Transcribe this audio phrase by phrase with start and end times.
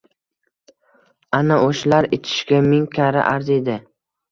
[1.41, 3.79] Ana o`shalar ichishga ming karra arziydi